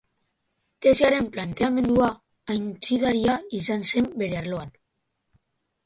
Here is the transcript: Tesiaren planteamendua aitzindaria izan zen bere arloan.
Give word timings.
Tesiaren 0.85 1.27
planteamendua 1.35 2.09
aitzindaria 2.55 3.37
izan 3.61 3.89
zen 3.93 4.13
bere 4.25 4.43
arloan. 4.45 4.77